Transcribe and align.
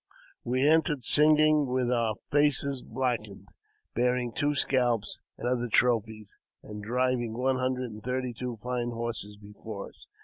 We 0.43 0.67
entered 0.67 1.03
singing, 1.03 1.67
with 1.67 1.91
our 1.91 2.15
faces 2.31 2.81
blackened, 2.81 3.49
bearing 3.93 4.33
two 4.33 4.55
scalps 4.55 5.19
and 5.37 5.47
other 5.47 5.67
trophies, 5.67 6.35
and 6.63 6.81
driving 6.83 7.33
one 7.37 7.57
hundred 7.57 7.91
and 7.91 8.01
thirty 8.03 8.33
two 8.33 8.55
fine 8.55 8.89
horses 8.89 9.37
before 9.37 9.89
us. 9.89 10.07